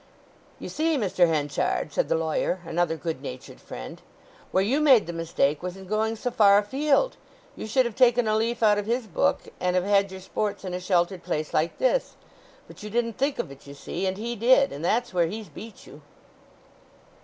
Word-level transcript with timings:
"You 0.57 0.67
see, 0.67 0.97
Mr. 0.97 1.27
Henchard," 1.27 1.93
said 1.93 2.09
the 2.09 2.15
lawyer, 2.17 2.59
another 2.65 2.97
goodnatured 2.97 3.61
friend, 3.61 4.01
"where 4.51 4.63
you 4.63 4.79
made 4.81 5.05
the 5.05 5.13
mistake 5.13 5.61
was 5.61 5.77
in 5.77 5.85
going 5.85 6.15
so 6.15 6.31
far 6.31 6.57
afield. 6.57 7.17
You 7.55 7.67
should 7.67 7.85
have 7.85 7.93
taken 7.95 8.27
a 8.27 8.35
leaf 8.35 8.63
out 8.63 8.79
of 8.79 8.87
his 8.87 9.05
book, 9.05 9.49
and 9.59 9.75
have 9.75 9.85
had 9.85 10.11
your 10.11 10.21
sports 10.21 10.65
in 10.65 10.73
a 10.73 10.79
sheltered 10.79 11.21
place 11.21 11.53
like 11.53 11.77
this. 11.77 12.15
But 12.67 12.81
you 12.81 12.89
didn't 12.89 13.19
think 13.19 13.37
of 13.37 13.51
it, 13.51 13.67
you 13.67 13.75
see; 13.75 14.07
and 14.07 14.17
he 14.17 14.35
did, 14.35 14.71
and 14.71 14.83
that's 14.83 15.13
where 15.13 15.27
he's 15.27 15.49
beat 15.49 15.85
you." 15.85 16.01